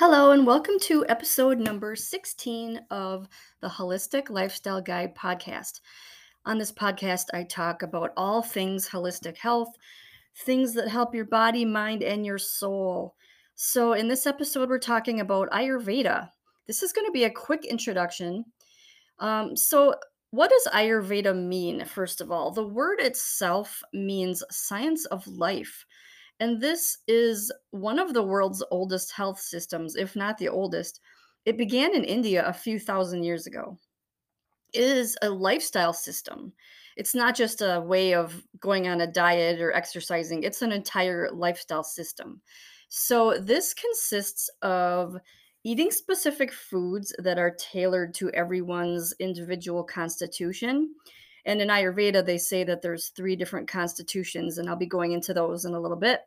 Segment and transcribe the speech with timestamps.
[0.00, 3.28] Hello, and welcome to episode number 16 of
[3.60, 5.82] the Holistic Lifestyle Guide podcast.
[6.46, 9.68] On this podcast, I talk about all things holistic health,
[10.34, 13.14] things that help your body, mind, and your soul.
[13.56, 16.30] So, in this episode, we're talking about Ayurveda.
[16.66, 18.46] This is going to be a quick introduction.
[19.18, 19.94] Um, so,
[20.30, 22.52] what does Ayurveda mean, first of all?
[22.52, 25.84] The word itself means science of life.
[26.40, 31.00] And this is one of the world's oldest health systems, if not the oldest.
[31.44, 33.78] It began in India a few thousand years ago.
[34.72, 36.52] It is a lifestyle system.
[36.96, 41.30] It's not just a way of going on a diet or exercising, it's an entire
[41.30, 42.40] lifestyle system.
[42.88, 45.16] So, this consists of
[45.62, 50.94] eating specific foods that are tailored to everyone's individual constitution.
[51.44, 55.32] And in Ayurveda, they say that there's three different constitutions, and I'll be going into
[55.34, 56.20] those in a little bit.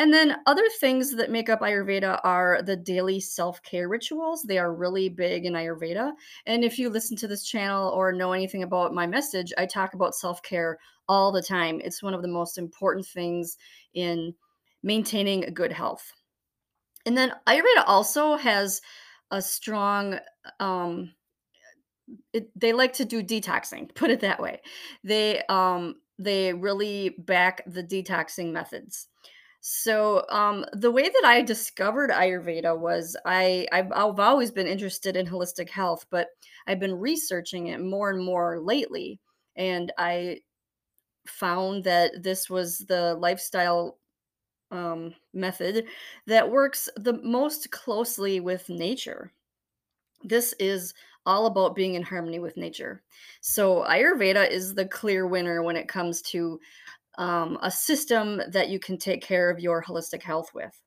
[0.00, 4.42] And then other things that make up Ayurveda are the daily self care rituals.
[4.42, 6.12] They are really big in Ayurveda.
[6.46, 9.92] And if you listen to this channel or know anything about my message, I talk
[9.92, 11.82] about self care all the time.
[11.84, 13.58] It's one of the most important things
[13.92, 14.32] in
[14.82, 16.10] maintaining a good health.
[17.04, 18.80] And then Ayurveda also has
[19.30, 20.18] a strong,
[20.60, 21.12] um,
[22.32, 24.62] it, they like to do detoxing, put it that way.
[25.04, 29.09] They, um, they really back the detoxing methods.
[29.62, 35.16] So, um, the way that I discovered Ayurveda was I I've, I've always been interested
[35.16, 36.28] in holistic health, but
[36.66, 39.20] I've been researching it more and more lately,
[39.56, 40.40] and I
[41.28, 43.98] found that this was the lifestyle
[44.72, 45.86] um, method
[46.26, 49.32] that works the most closely with nature.
[50.22, 50.94] This is
[51.26, 53.02] all about being in harmony with nature.
[53.40, 56.58] So, Ayurveda is the clear winner when it comes to
[57.18, 60.80] um, a system that you can take care of your holistic health with.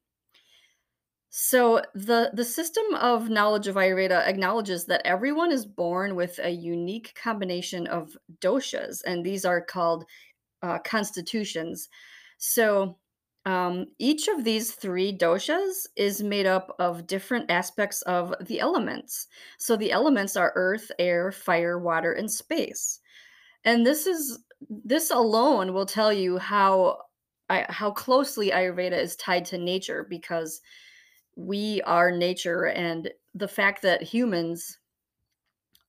[1.36, 6.52] So the the system of knowledge of Ayurveda acknowledges that everyone is born with a
[6.52, 10.06] unique combination of doshas, and these are called
[10.62, 11.90] uh, constitutions.
[12.38, 13.00] So
[13.46, 19.28] um, each of these three doshas is made up of different aspects of the elements.
[19.58, 23.00] So the elements are earth, air, fire, water, and space.
[23.66, 27.00] And this is this alone will tell you how
[27.50, 30.62] I, how closely Ayurveda is tied to nature because
[31.36, 34.80] we are nature and the fact that humans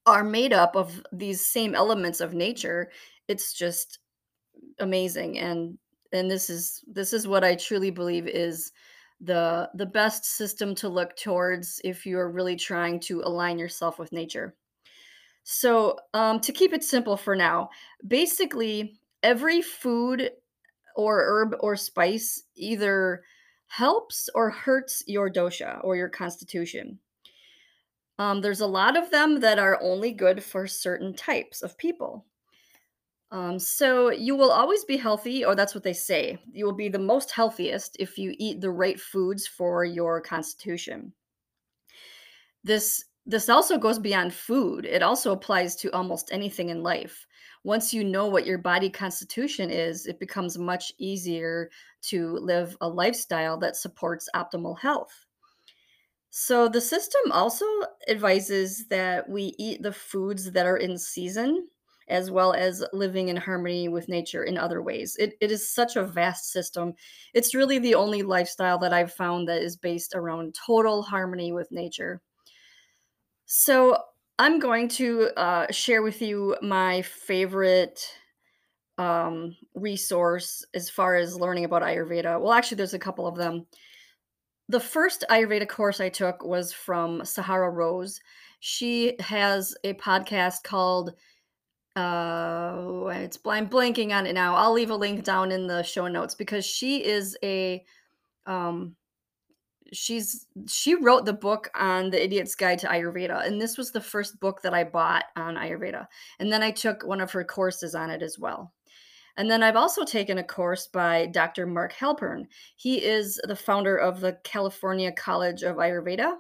[0.06, 2.90] are made up of these same elements of nature
[3.28, 4.00] it's just
[4.78, 5.78] amazing and
[6.12, 8.72] and this is this is what I truly believe is
[9.20, 14.12] the the best system to look towards if you're really trying to align yourself with
[14.12, 14.54] nature.
[15.44, 17.68] So, um, to keep it simple for now,
[18.06, 20.30] basically, every food
[20.96, 23.22] or herb or spice either
[23.66, 26.98] helps or hurts your dosha or your constitution.
[28.18, 32.24] Um, there's a lot of them that are only good for certain types of people.
[33.30, 36.38] Um, so you will always be healthy, or that's what they say.
[36.52, 41.12] You will be the most healthiest if you eat the right foods for your constitution.
[42.62, 44.84] This this also goes beyond food.
[44.84, 47.26] It also applies to almost anything in life.
[47.62, 51.70] Once you know what your body constitution is, it becomes much easier
[52.02, 55.26] to live a lifestyle that supports optimal health.
[56.30, 57.64] So, the system also
[58.08, 61.68] advises that we eat the foods that are in season,
[62.08, 65.16] as well as living in harmony with nature in other ways.
[65.18, 66.94] It, it is such a vast system.
[67.34, 71.70] It's really the only lifestyle that I've found that is based around total harmony with
[71.70, 72.20] nature.
[73.46, 73.96] So
[74.38, 78.00] I'm going to uh, share with you my favorite
[78.98, 82.40] um, resource as far as learning about Ayurveda.
[82.40, 83.66] Well, actually, there's a couple of them.
[84.68, 88.20] The first Ayurveda course I took was from Sahara Rose.
[88.60, 91.12] She has a podcast called
[91.96, 94.56] uh it's I'm blanking on it now.
[94.56, 97.84] I'll leave a link down in the show notes because she is a
[98.46, 98.96] um
[99.94, 104.00] she's she wrote the book on the idiot's guide to ayurveda and this was the
[104.00, 106.06] first book that i bought on ayurveda
[106.40, 108.72] and then i took one of her courses on it as well.
[109.36, 112.46] And then i've also taken a course by dr mark halpern.
[112.76, 116.36] He is the founder of the california college of ayurveda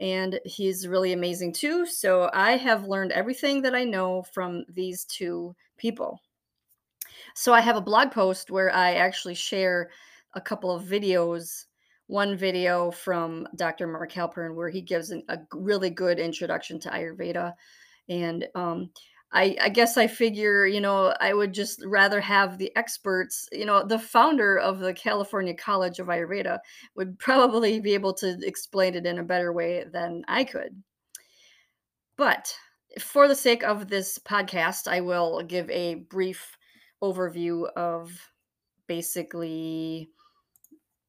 [0.00, 5.04] and he's really amazing too so i have learned everything that i know from these
[5.04, 6.20] two people.
[7.34, 9.90] So i have a blog post where i actually share
[10.34, 11.66] a couple of videos
[12.06, 13.86] one video from Dr.
[13.86, 17.54] Mark Halpern where he gives an, a really good introduction to Ayurveda.
[18.08, 18.90] And um,
[19.32, 23.64] I, I guess I figure, you know, I would just rather have the experts, you
[23.64, 26.58] know, the founder of the California College of Ayurveda
[26.96, 30.82] would probably be able to explain it in a better way than I could.
[32.16, 32.54] But
[33.00, 36.58] for the sake of this podcast, I will give a brief
[37.02, 38.12] overview of
[38.86, 40.10] basically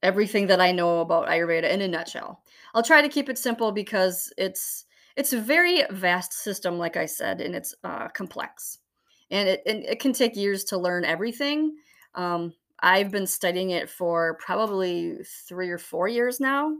[0.03, 2.43] everything that I know about Ayurveda in a nutshell.
[2.75, 4.85] I'll try to keep it simple because it's
[5.15, 8.79] it's a very vast system, like I said, and it's uh, complex,
[9.31, 11.75] and it and it can take years to learn everything.
[12.15, 15.17] Um, I've been studying it for probably
[15.47, 16.75] three or four years now.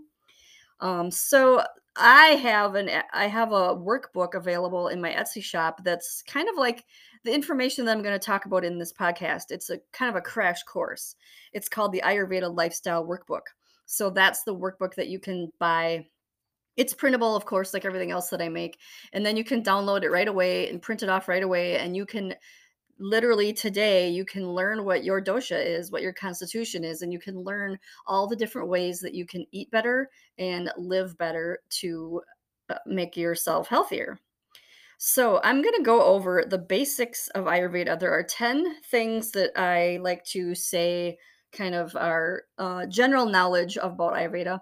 [0.82, 1.64] Um, so
[1.96, 6.56] I have an I have a workbook available in my Etsy shop that's kind of
[6.58, 6.86] like
[7.24, 9.46] the information that I'm going to talk about in this podcast.
[9.50, 11.16] It's a kind of a crash course.
[11.54, 13.44] It's called the Ayurveda Lifestyle Workbook.
[13.86, 16.06] So that's the workbook that you can buy.
[16.76, 18.80] It's printable, of course, like everything else that I make.
[19.14, 21.78] And then you can download it right away and print it off right away.
[21.78, 22.34] And you can
[23.00, 27.20] literally today you can learn what your dosha is what your constitution is and you
[27.20, 32.22] can learn all the different ways that you can eat better and live better to
[32.70, 34.20] uh, make yourself healthier
[34.98, 39.52] so i'm going to go over the basics of ayurveda there are 10 things that
[39.58, 41.18] i like to say
[41.52, 44.60] kind of our uh, general knowledge about ayurveda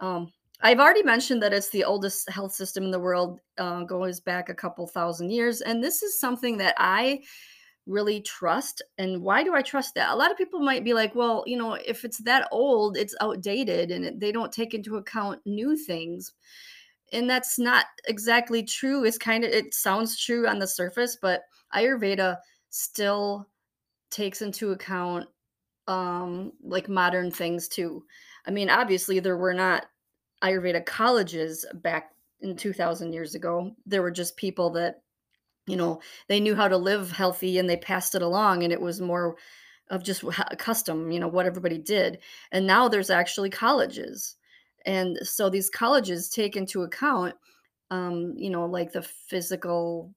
[0.00, 0.32] um,
[0.62, 4.48] I've already mentioned that it's the oldest health system in the world, uh, goes back
[4.48, 5.60] a couple thousand years.
[5.60, 7.20] And this is something that I
[7.86, 8.82] really trust.
[8.98, 10.10] And why do I trust that?
[10.10, 13.14] A lot of people might be like, well, you know, if it's that old, it's
[13.20, 16.32] outdated and they don't take into account new things.
[17.12, 19.04] And that's not exactly true.
[19.04, 21.42] It's kind of, it sounds true on the surface, but
[21.74, 22.36] Ayurveda
[22.70, 23.48] still
[24.10, 25.26] takes into account
[25.88, 28.04] um like modern things too.
[28.46, 29.86] I mean, obviously there were not
[30.42, 32.10] Ayurveda colleges back
[32.40, 33.72] in 2000 years ago.
[33.86, 35.02] There were just people that
[35.66, 38.80] you know they knew how to live healthy and they passed it along and it
[38.80, 39.36] was more
[39.90, 42.18] of just a custom you know what everybody did
[42.52, 44.36] and now there's actually colleges
[44.86, 47.34] and so these colleges take into account
[47.90, 50.12] um you know like the physical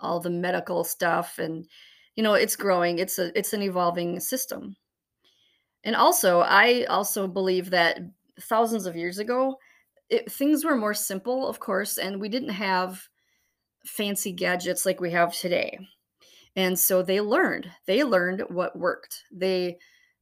[0.00, 1.66] all the medical stuff and
[2.14, 4.76] you know it's growing it's a it's an evolving system
[5.84, 7.98] and also i also believe that
[8.40, 9.56] thousands of years ago
[10.10, 13.08] it, things were more simple of course and we didn't have
[13.88, 15.78] fancy gadgets like we have today.
[16.56, 17.70] And so they learned.
[17.86, 19.24] They learned what worked.
[19.32, 19.78] They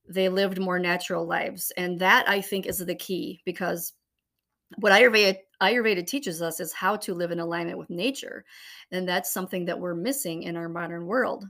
[0.08, 1.73] they lived more natural lives.
[1.76, 3.93] And that I think is the key because
[4.79, 8.44] what Ayurveda Ayurveda teaches us is how to live in alignment with nature.
[8.91, 11.47] And that's something that we're missing in our modern world.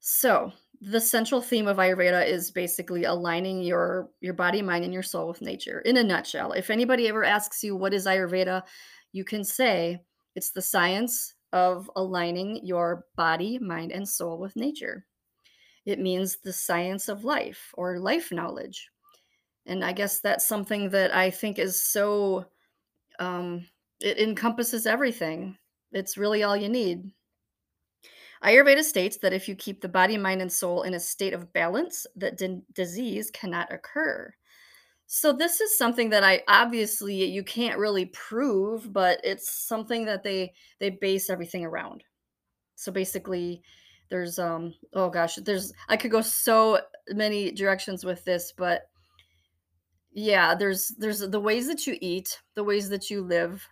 [0.00, 5.02] So, the central theme of Ayurveda is basically aligning your your body, mind, and your
[5.02, 5.80] soul with nature.
[5.80, 8.62] In a nutshell, if anybody ever asks you what is Ayurveda,
[9.12, 9.98] you can say
[10.36, 15.06] it's the science of aligning your body, mind, and soul with nature.
[15.86, 18.90] It means the science of life or life knowledge.
[19.66, 22.46] And I guess that's something that I think is so,
[23.18, 23.66] um,
[24.00, 25.56] it encompasses everything.
[25.92, 27.12] It's really all you need.
[28.44, 31.52] Ayurveda states that if you keep the body, mind, and soul in a state of
[31.52, 32.40] balance, that
[32.74, 34.32] disease cannot occur.
[35.06, 40.24] So this is something that I obviously you can't really prove, but it's something that
[40.24, 42.02] they they base everything around.
[42.74, 43.62] So basically
[44.08, 46.80] there's um oh gosh, there's I could go so
[47.10, 48.82] many directions with this, but
[50.12, 53.66] yeah, there's there's the ways that you eat, the ways that you live.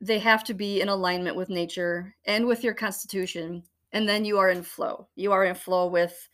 [0.00, 3.62] They have to be in alignment with nature and with your constitution,
[3.92, 5.08] and then you are in flow.
[5.14, 6.28] You are in flow with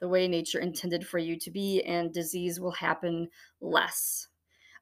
[0.00, 3.28] the way nature intended for you to be, and disease will happen
[3.60, 4.28] less.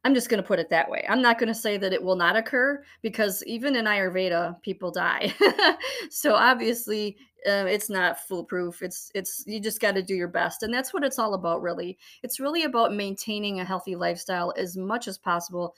[0.04, 1.04] I'm just going to put it that way.
[1.08, 4.90] I'm not going to say that it will not occur because even in Ayurveda, people
[4.90, 5.32] die.
[6.10, 7.16] so obviously,
[7.46, 8.82] uh, it's not foolproof.
[8.82, 11.62] It's it's you just got to do your best, and that's what it's all about.
[11.62, 15.74] Really, it's really about maintaining a healthy lifestyle as much as possible.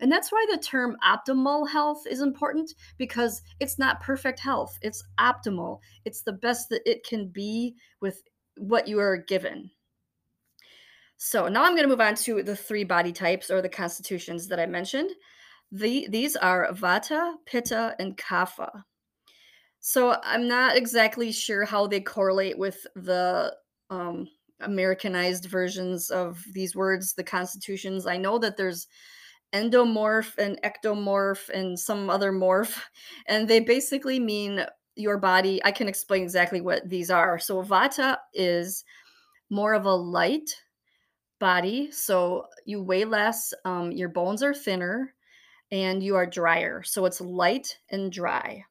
[0.00, 4.76] And that's why the term optimal health is important because it's not perfect health.
[4.82, 5.78] It's optimal.
[6.04, 8.20] It's the best that it can be with
[8.56, 9.70] what you are given.
[11.24, 14.48] So now I'm going to move on to the three body types or the constitutions
[14.48, 15.12] that I mentioned.
[15.70, 18.82] The, these are Vata, Pitta, and Kapha.
[19.78, 23.54] So I'm not exactly sure how they correlate with the
[23.88, 24.26] um,
[24.62, 28.04] Americanized versions of these words, the constitutions.
[28.08, 28.88] I know that there's
[29.54, 32.76] endomorph and ectomorph and some other morph,
[33.26, 35.64] and they basically mean your body.
[35.64, 37.38] I can explain exactly what these are.
[37.38, 38.82] So Vata is
[39.50, 40.50] more of a light
[41.42, 41.90] body.
[41.90, 45.12] So you weigh less, um, your bones are thinner,
[45.72, 46.84] and you are drier.
[46.84, 48.64] So it's light and dry.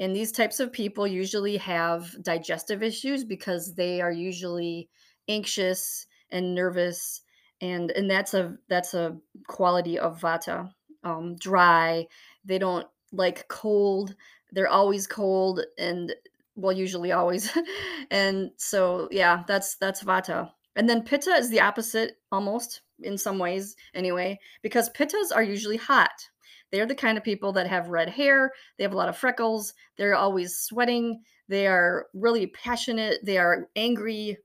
[0.00, 4.88] And these types of people usually have digestive issues because they are usually
[5.28, 7.20] anxious and nervous
[7.60, 10.68] and and that's a that's a quality of vata
[11.04, 12.06] um dry
[12.44, 14.14] they don't like cold
[14.52, 16.14] they're always cold and
[16.56, 17.56] well usually always
[18.10, 23.38] and so yeah that's that's vata and then pitta is the opposite almost in some
[23.38, 26.28] ways anyway because pittas are usually hot.
[26.70, 29.74] They're the kind of people that have red hair they have a lot of freckles
[29.96, 34.38] they're always sweating they are really passionate they are angry.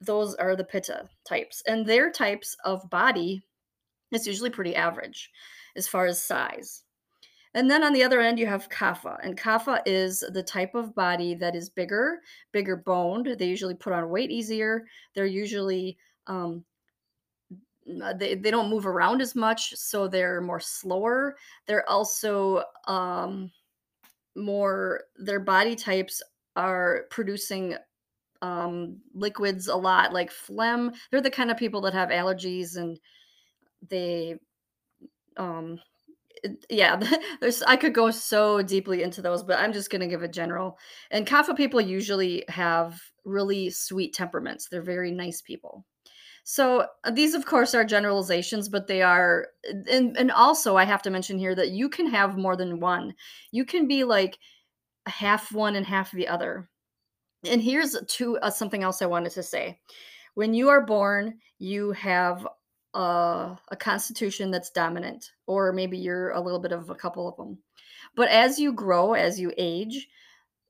[0.00, 3.42] Those are the pitta types and their types of body
[4.10, 5.30] is usually pretty average
[5.76, 6.82] as far as size
[7.54, 9.18] and then on the other end, you have kapha.
[9.22, 12.20] And kapha is the type of body that is bigger,
[12.52, 13.36] bigger boned.
[13.38, 14.86] They usually put on weight easier.
[15.14, 16.64] They're usually, um,
[18.02, 21.36] uh, they, they don't move around as much, so they're more slower.
[21.66, 23.50] They're also um,
[24.34, 26.22] more, their body types
[26.56, 27.76] are producing
[28.40, 30.92] um, liquids a lot, like phlegm.
[31.10, 32.98] They're the kind of people that have allergies and
[33.88, 34.38] they
[35.38, 35.80] um
[36.68, 37.00] yeah,
[37.40, 40.78] there's I could go so deeply into those, but I'm just gonna give a general.
[41.10, 44.68] And Kapha people usually have really sweet temperaments.
[44.68, 45.84] They're very nice people.
[46.44, 49.48] So uh, these, of course, are generalizations, but they are,
[49.88, 53.14] and and also I have to mention here that you can have more than one.
[53.52, 54.38] You can be like
[55.06, 56.68] half one and half the other.
[57.44, 59.78] And here's two uh, something else I wanted to say.
[60.34, 62.46] When you are born, you have
[62.94, 67.36] uh, a constitution that's dominant, or maybe you're a little bit of a couple of
[67.36, 67.58] them.
[68.14, 70.08] But as you grow, as you age,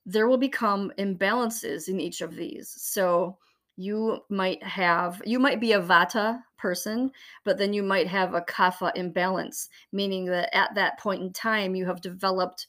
[0.07, 2.75] there will become imbalances in each of these.
[2.77, 3.39] So
[3.77, 7.11] you might have, you might be a vata person,
[7.45, 11.75] but then you might have a kapha imbalance, meaning that at that point in time,
[11.75, 12.67] you have developed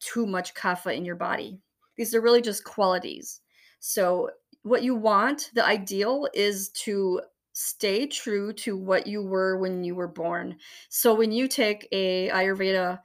[0.00, 1.58] too much kapha in your body.
[1.96, 3.40] These are really just qualities.
[3.80, 4.30] So,
[4.62, 7.20] what you want, the ideal is to
[7.54, 10.56] stay true to what you were when you were born.
[10.90, 12.98] So when you take a Ayurveda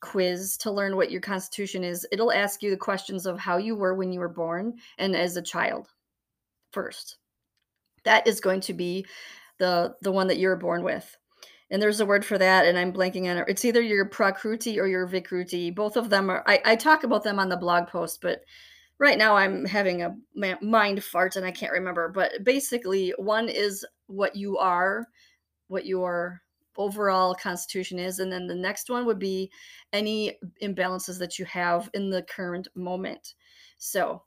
[0.00, 3.74] quiz to learn what your constitution is, it'll ask you the questions of how you
[3.74, 5.88] were when you were born and as a child
[6.72, 7.18] first.
[8.04, 9.04] That is going to be
[9.58, 11.16] the the one that you were born with.
[11.68, 13.46] And there's a word for that, and I'm blanking on it.
[13.48, 15.74] It's either your prakruti or your vikruti.
[15.74, 16.44] Both of them are.
[16.46, 18.42] I, I talk about them on the blog post, but
[19.00, 20.14] right now I'm having a
[20.62, 22.08] mind fart and I can't remember.
[22.08, 25.06] But basically, one is what you are,
[25.68, 26.40] what your
[26.76, 29.50] overall constitution is, and then the next one would be
[29.92, 33.34] any imbalances that you have in the current moment.
[33.78, 34.22] So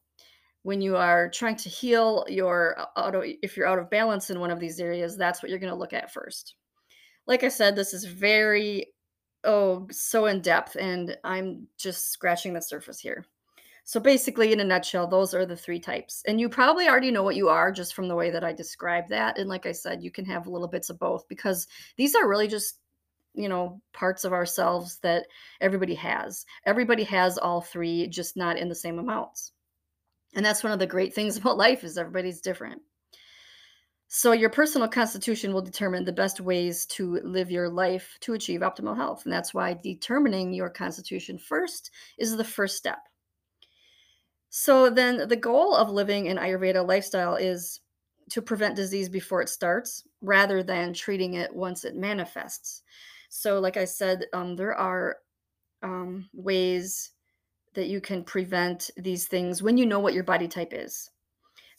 [0.64, 4.40] when you are trying to heal your uh, auto if you're out of balance in
[4.40, 6.56] one of these areas that's what you're going to look at first
[7.28, 8.86] like i said this is very
[9.46, 13.26] oh so in depth and i'm just scratching the surface here
[13.90, 16.22] so basically, in a nutshell, those are the three types.
[16.28, 19.10] And you probably already know what you are just from the way that I described
[19.10, 19.40] that.
[19.40, 21.66] And like I said, you can have little bits of both because
[21.98, 22.78] these are really just,
[23.34, 25.26] you know, parts of ourselves that
[25.60, 26.46] everybody has.
[26.68, 29.54] Everybody has all three, just not in the same amounts.
[30.36, 32.84] And that's one of the great things about life is everybody's different.
[34.08, 38.60] So your personal constitution will determine the best ways to live your life to achieve
[38.60, 39.24] optimal health.
[39.24, 43.09] And that's why determining your constitution first is the first step.
[44.50, 47.82] So then the goal of living an Ayurveda lifestyle is
[48.32, 52.84] to prevent disease before it starts rather than treating it once it manifests.
[53.30, 55.18] So, like I said, um, there are
[55.84, 57.12] um, ways
[57.76, 61.12] that you can prevent these things when you know what your body type is.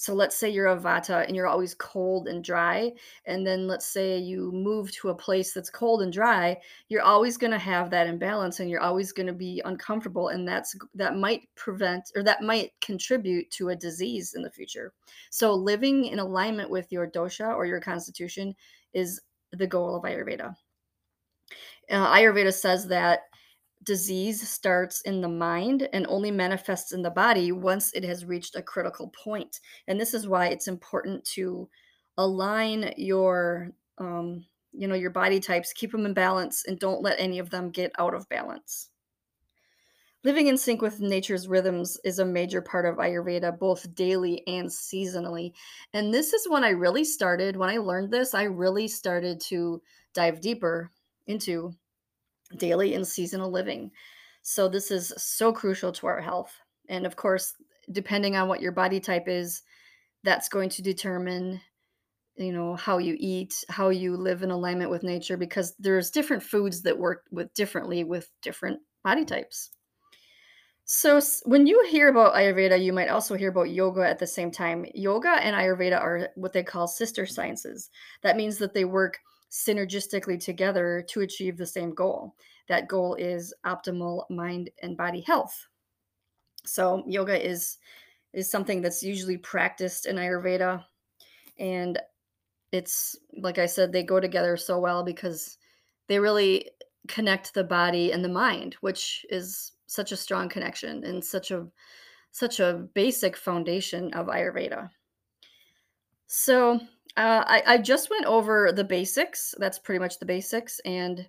[0.01, 2.91] So let's say you're a vata and you're always cold and dry.
[3.27, 6.57] And then let's say you move to a place that's cold and dry,
[6.89, 10.29] you're always going to have that imbalance and you're always going to be uncomfortable.
[10.29, 14.95] And that's that might prevent or that might contribute to a disease in the future.
[15.29, 18.55] So living in alignment with your dosha or your constitution
[18.95, 19.21] is
[19.53, 20.57] the goal of Ayurveda.
[21.91, 23.25] Uh, Ayurveda says that
[23.85, 28.57] disease starts in the mind and only manifests in the body once it has reached
[28.57, 29.61] a critical point.
[29.89, 31.69] And this is why it's important to
[32.19, 37.19] align your um, you know your body types keep them in balance and don't let
[37.19, 38.91] any of them get out of balance
[40.23, 44.69] living in sync with nature's rhythms is a major part of ayurveda both daily and
[44.69, 45.53] seasonally
[45.93, 49.83] and this is when i really started when i learned this i really started to
[50.15, 50.91] dive deeper
[51.27, 51.75] into
[52.57, 53.91] daily and seasonal living.
[54.43, 56.53] So, this is so crucial to our health.
[56.89, 57.55] And of course,
[57.93, 59.63] depending on what your body type is,
[60.25, 61.61] that's going to determine
[62.37, 66.43] you know how you eat how you live in alignment with nature because there's different
[66.43, 69.71] foods that work with differently with different body types
[70.85, 74.51] So when you hear about Ayurveda, you might also hear about yoga at the same
[74.51, 74.85] time.
[74.95, 77.91] Yoga and Ayurveda are what they call sister sciences.
[78.23, 79.19] That means that they work
[79.51, 82.35] synergistically together to achieve the same goal.
[82.69, 85.67] That goal is optimal mind and body health.
[86.65, 87.79] So yoga is
[88.33, 90.85] is something that's usually practiced in Ayurveda
[91.59, 91.99] and
[92.71, 95.59] it's like I said they go together so well because
[96.07, 96.71] they really
[97.09, 101.67] connect the body and the mind, which is such a strong connection and such a
[102.31, 104.89] such a basic foundation of Ayurveda.
[106.29, 106.79] So
[107.17, 109.55] uh, I, I just went over the basics.
[109.59, 110.81] That's pretty much the basics.
[110.85, 111.29] And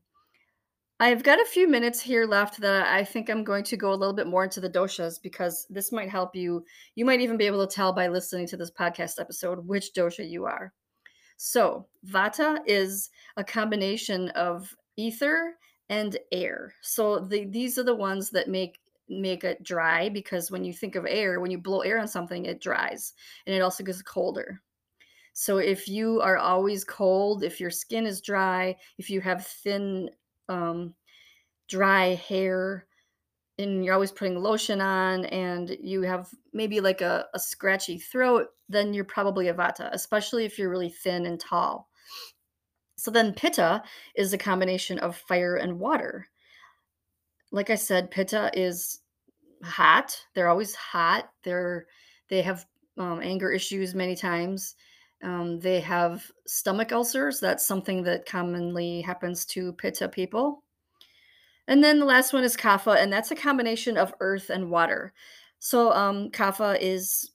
[0.99, 3.95] I've got a few minutes here left that I think I'm going to go a
[3.95, 6.63] little bit more into the doshas because this might help you.
[6.95, 10.29] You might even be able to tell by listening to this podcast episode which dosha
[10.29, 10.73] you are.
[11.37, 15.55] So, vata is a combination of ether
[15.89, 16.73] and air.
[16.81, 20.95] So the, these are the ones that make make it dry because when you think
[20.95, 23.13] of air, when you blow air on something, it dries
[23.45, 24.61] and it also gets colder.
[25.33, 30.09] So if you are always cold, if your skin is dry, if you have thin,
[30.49, 30.93] um,
[31.69, 32.85] dry hair,
[33.57, 38.47] and you're always putting lotion on, and you have maybe like a, a scratchy throat,
[38.69, 41.89] then you're probably a vata, especially if you're really thin and tall.
[42.97, 43.83] So then pitta
[44.15, 46.27] is a combination of fire and water.
[47.51, 48.99] Like I said, pitta is
[49.63, 50.15] hot.
[50.35, 51.29] They're always hot.
[51.43, 51.87] They're
[52.29, 52.65] they have
[52.97, 54.75] um, anger issues many times.
[55.23, 57.39] Um, they have stomach ulcers.
[57.39, 60.63] That's something that commonly happens to pitta people.
[61.67, 65.13] And then the last one is kapha, and that's a combination of earth and water.
[65.59, 67.31] So um, kapha is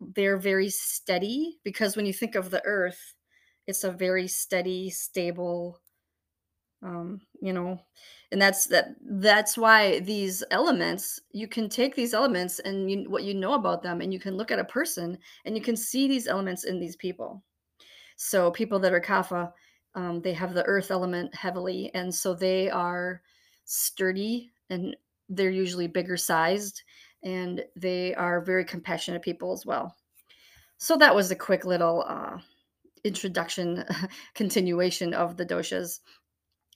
[0.00, 3.14] they're very steady because when you think of the earth,
[3.66, 5.80] it's a very steady, stable,
[6.84, 7.80] um, you know,
[8.30, 8.96] and that's that.
[9.00, 13.82] That's why these elements you can take these elements and you, what you know about
[13.82, 16.78] them, and you can look at a person and you can see these elements in
[16.78, 17.42] these people.
[18.16, 19.52] So people that are kapha,
[19.94, 23.22] um, they have the earth element heavily, and so they are
[23.64, 24.96] sturdy and
[25.28, 26.82] they're usually bigger sized
[27.22, 29.96] and they are very compassionate people as well.
[30.76, 32.38] So that was a quick little uh,
[33.04, 33.84] introduction
[34.34, 36.00] continuation of the doshas.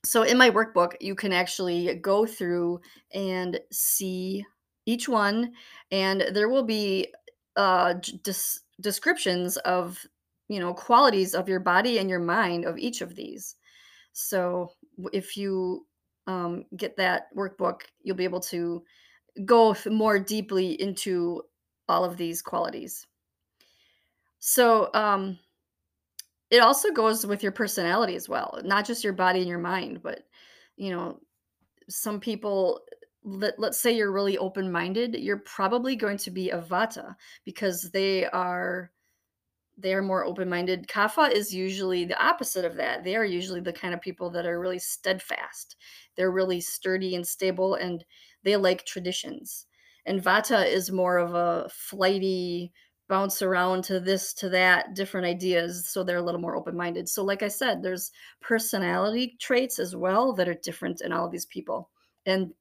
[0.09, 2.81] So in my workbook, you can actually go through
[3.13, 4.43] and see
[4.87, 5.53] each one,
[5.91, 7.13] and there will be
[7.57, 7.93] uh,
[8.23, 10.03] des- descriptions of
[10.49, 13.57] you know qualities of your body and your mind of each of these.
[14.15, 14.73] So
[15.13, 15.87] if you
[16.27, 18.83] um, get that workbook, you'll be able to
[19.45, 21.43] go more deeply into
[21.87, 23.07] all of these qualities.
[24.39, 25.39] So um,
[26.51, 30.03] it also goes with your personality as well, not just your body and your mind,
[30.03, 30.21] but
[30.77, 31.21] you know,
[31.89, 32.81] some people
[33.25, 38.27] let, let's say you're really open-minded, you're probably going to be a vata because they
[38.27, 38.91] are
[39.81, 40.89] they are more open-minded.
[40.89, 43.05] Kapha is usually the opposite of that.
[43.05, 45.77] They are usually the kind of people that are really steadfast.
[46.17, 48.05] They're really sturdy and stable and
[48.43, 49.67] they like traditions.
[50.05, 52.73] And Vata is more of a flighty,
[53.09, 57.09] bounce around to this to that different ideas so they're a little more open-minded.
[57.09, 61.33] So like i said there's personality traits as well that are different in all of
[61.33, 61.91] these people.
[62.27, 62.53] And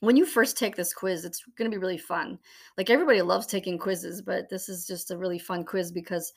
[0.00, 2.38] when you first take this quiz it's going to be really fun.
[2.76, 6.32] Like everybody loves taking quizzes but this is just a really fun quiz because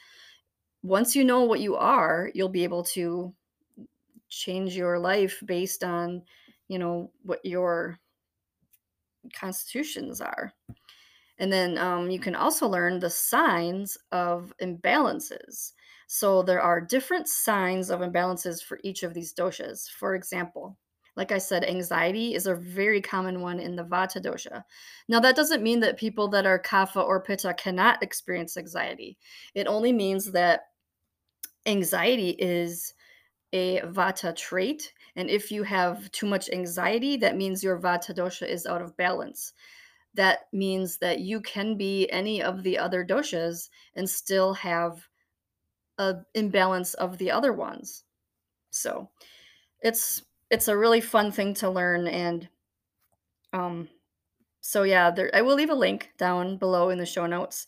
[0.84, 3.34] once you know what you are you'll be able to
[4.30, 6.24] change your life based on
[6.68, 8.00] you know what your
[9.34, 10.52] constitutions are
[11.40, 15.74] and then um, you can also learn the signs of imbalances.
[16.08, 19.90] So there are different signs of imbalances for each of these doshas.
[19.90, 20.78] For example,
[21.16, 24.64] like I said, anxiety is a very common one in the Vata dosha.
[25.08, 29.18] Now, that doesn't mean that people that are Kapha or Pitta cannot experience anxiety.
[29.56, 30.68] It only means that
[31.66, 32.94] anxiety is
[33.54, 34.94] a Vata trait.
[35.16, 38.96] And if you have too much anxiety, that means your Vata dosha is out of
[38.96, 39.54] balance
[40.14, 45.08] that means that you can be any of the other doshas and still have
[45.98, 48.04] a imbalance of the other ones.
[48.72, 49.10] So
[49.82, 52.50] it's it's a really fun thing to learn and
[53.54, 53.88] um
[54.62, 57.68] so yeah, there I will leave a link down below in the show notes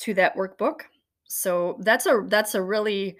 [0.00, 0.82] to that workbook.
[1.24, 3.16] So that's a that's a really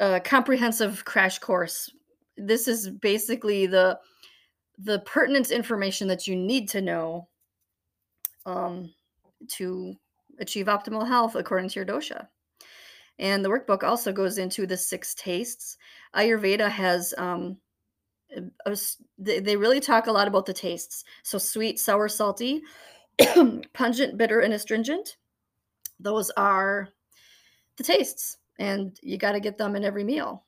[0.00, 1.90] uh, comprehensive crash course.
[2.36, 3.98] This is basically the
[4.78, 7.28] the pertinent information that you need to know
[8.46, 8.92] um,
[9.48, 9.94] to
[10.38, 12.28] achieve optimal health according to your dosha.
[13.18, 15.76] And the workbook also goes into the six tastes.
[16.14, 17.58] Ayurveda has um,
[18.66, 18.76] a,
[19.18, 21.04] they really talk a lot about the tastes.
[21.22, 22.62] So sweet, sour, salty.
[23.72, 25.16] pungent, bitter, and astringent.
[25.98, 26.88] Those are
[27.76, 30.44] the tastes, and you got to get them in every meal.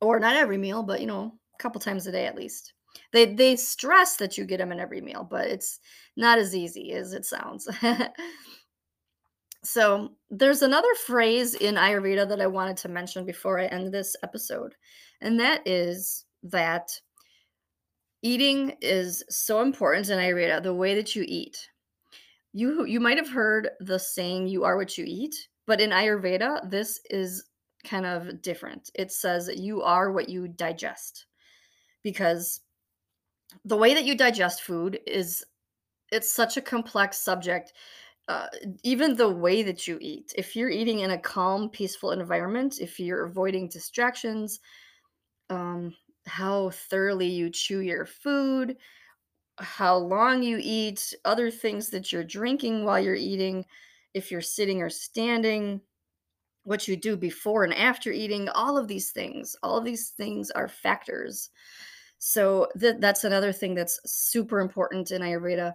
[0.00, 2.72] Or not every meal, but you know, a couple times a day at least.
[3.12, 5.80] They they stress that you get them in every meal, but it's
[6.16, 7.68] not as easy as it sounds.
[9.64, 14.16] so, there's another phrase in Ayurveda that I wanted to mention before I end this
[14.22, 14.74] episode,
[15.20, 16.90] and that is that
[18.22, 21.68] eating is so important in Ayurveda, the way that you eat.
[22.52, 25.34] You you might have heard the saying you are what you eat,
[25.66, 27.44] but in Ayurveda this is
[27.86, 28.90] kind of different.
[28.94, 31.26] It says you are what you digest.
[32.02, 32.60] Because
[33.64, 35.44] the way that you digest food is
[36.12, 37.72] it's such a complex subject.
[38.28, 38.48] Uh,
[38.82, 40.32] even the way that you eat.
[40.36, 44.58] If you're eating in a calm, peaceful environment, if you're avoiding distractions,
[45.48, 45.94] um,
[46.26, 48.78] how thoroughly you chew your food,
[49.58, 53.64] how long you eat, other things that you're drinking while you're eating,
[54.12, 55.80] if you're sitting or standing,
[56.64, 60.50] what you do before and after eating, all of these things, all of these things
[60.50, 61.50] are factors.
[62.18, 65.74] So th- that's another thing that's super important in Ayurveda.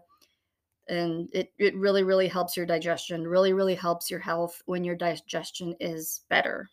[0.87, 4.95] And it, it really, really helps your digestion, really, really helps your health when your
[4.95, 6.69] digestion is better.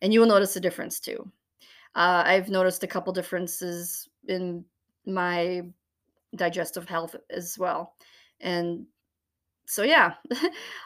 [0.00, 1.30] And you will notice a difference too.
[1.94, 4.64] Uh, I've noticed a couple differences in
[5.06, 5.62] my
[6.36, 7.94] digestive health as well.
[8.40, 8.86] And
[9.66, 10.14] so yeah,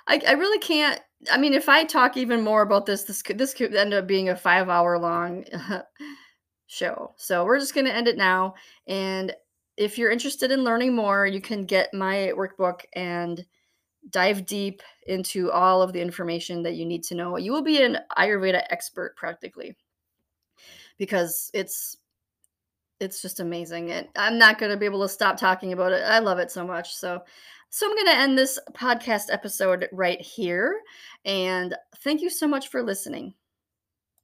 [0.07, 1.01] I, I really can't.
[1.31, 4.07] I mean, if I talk even more about this, this could this could end up
[4.07, 5.44] being a five hour long
[6.69, 7.13] show.
[7.17, 8.55] So we're just gonna end it now.
[8.87, 9.35] And
[9.77, 13.45] if you're interested in learning more, you can get my workbook and
[14.11, 17.37] dive deep into all of the information that you need to know.
[17.37, 19.77] You will be an Ayurveda expert practically
[20.99, 21.97] because it's
[23.01, 26.03] it's just amazing and i'm not going to be able to stop talking about it
[26.05, 27.23] i love it so much so
[27.71, 30.81] so i'm going to end this podcast episode right here
[31.25, 33.33] and thank you so much for listening